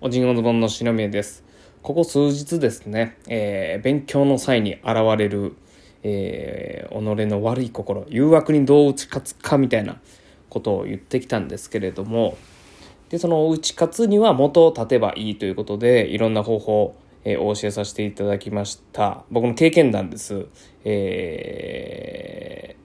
[0.00, 1.42] おじんおズボンの篠宮です。
[1.82, 4.84] ここ数日ですね、えー勉強の際に現
[5.18, 5.56] れる、
[6.04, 10.00] えー己の悪い心、誘惑にどう打ち勝つかみたいな
[10.50, 12.36] ことを言ってきたんですけれども、
[13.08, 16.94] で、その打ち勝つには元を立てばいいということで、いろんな方法、
[17.24, 19.24] えーお教えさせていただきました。
[19.32, 20.46] 僕の経験談です。
[20.84, 22.78] えー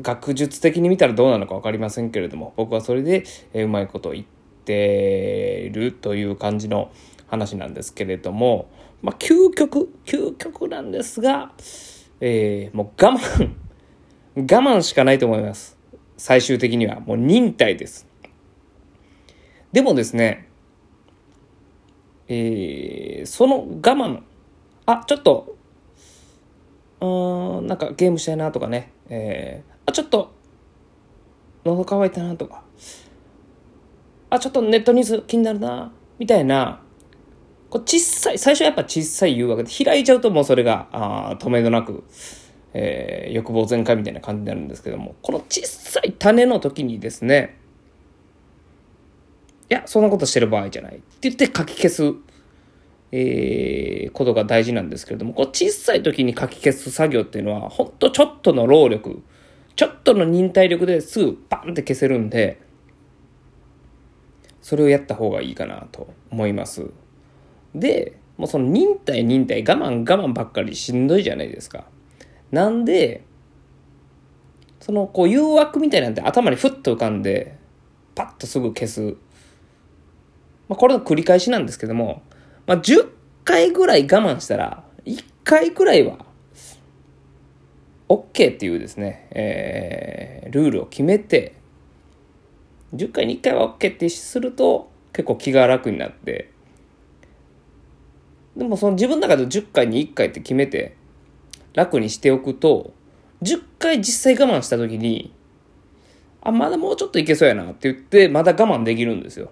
[0.00, 3.24] 学術的に見たらどうなのか分かりませんけれども僕はそれで、
[3.54, 4.35] えうまいこと言って
[4.66, 6.90] てるという感じの
[7.28, 8.68] 話なんですけれども、
[9.02, 11.52] まあ、究極究極なんですが、
[12.20, 13.50] えーもう我慢
[14.36, 15.78] 我慢しかないと思います。
[16.18, 17.00] 最終的には。
[17.00, 18.06] もう忍耐です。
[19.72, 20.48] でもですね
[22.28, 24.22] えーその我慢
[24.86, 25.56] あちょっと
[27.00, 30.32] うんなんかゲームしたいなとかね、えーあちょっと
[31.64, 32.62] 喉乾いたなとか
[34.36, 35.92] あちょっとネットニュース気になるな。
[36.18, 36.82] みたいな。
[37.68, 42.04] こう小さい最初はやっぱ小さい誘惑で開いちゃうともうそれがあ止めどなく、
[42.72, 45.16] えー欲望全開みたいな感じになるんですけども。
[45.20, 47.58] この小さい種の時にですね
[49.68, 52.14] いやそんなことしてる場合じゃないって言って書き消す
[53.12, 59.22] えーことが大事なんですけれども、こう小さい時に書き消す作業っていうのは、ほんとちょっとの労力、
[59.74, 62.60] ちょっとの忍耐力ですぐパンって消せるんで、
[64.66, 66.90] それをやった方がいいかなと思います。
[67.72, 71.84] で、もうその忍耐忍耐、我慢我慢ばっかりしんどいじゃないですか。
[72.50, 73.22] なんで、
[74.80, 77.56] そのこう誘惑みたいなんて頭にふっと浮かんで、
[78.16, 79.14] パッとすぐ消す。
[80.68, 82.24] まあこれの繰り返しなんですけども、
[82.66, 83.08] まあ、10
[83.44, 86.18] 回ぐらい我慢したら、1回ぐらいは、
[88.08, 91.54] OK っていうですね、えールールを決めて、
[92.94, 96.50] 10回に1回は OK ってすると、結構気が楽になって、
[98.56, 100.96] でもその自分の中で10回に1回って決めて、
[101.74, 102.92] 楽にしておくと、
[103.42, 105.32] 10回実際我慢した時に、
[106.40, 109.50] あ、まだもうちょっといけそうやなって言って、まだ我慢できるんですよ。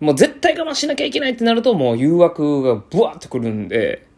[0.00, 4.08] もう絶対我慢しなきゃいけないってなるともう誘惑がブワーってくるんで、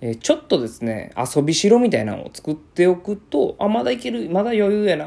[0.00, 5.04] えちょっとですね遊びしろみたいなのを作っておくとあまだいけるまだ余裕やな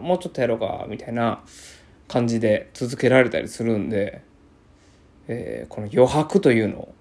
[0.00, 1.42] もうちょっとやろうかみたいな
[2.08, 4.22] 感じで続けられたりするんで、
[5.28, 6.94] えーこの余白というのを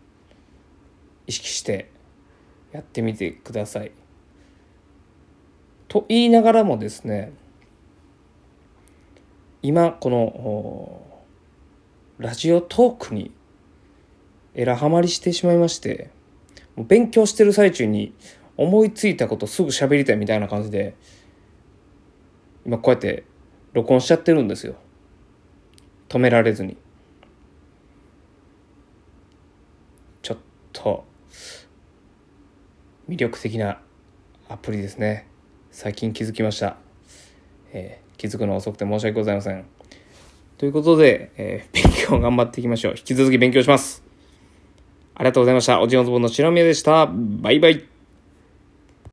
[1.27, 1.89] 意識して
[2.71, 3.91] やってみてください。
[5.87, 7.33] と言いながらもですね
[9.61, 11.01] 今この
[12.19, 13.31] ラジオトークに
[14.53, 16.11] えらはまりしてしまいまして
[16.77, 18.13] 勉強してる最中に
[18.55, 20.95] 思いついたことすぐ喋りたいみたいな感じで
[22.69, 23.23] 今こうやって
[23.73, 24.75] 録音しちゃってるんですよ
[26.07, 26.77] 止められずに
[30.21, 30.37] ちょっ
[30.71, 31.03] と
[33.09, 33.79] 魅力的な
[34.47, 35.27] アプリですね
[35.71, 36.77] 最近気づきました、
[37.73, 39.65] えー気づくの遅くて申し訳ございません
[40.57, 42.95] ということで、えー勉強頑張っていきましょう。
[42.97, 44.03] 引き続き勉強します。
[45.15, 45.81] ありがとうございました。
[45.81, 47.07] おじおずぼんの白宮でした。
[47.07, 47.98] バイバイ。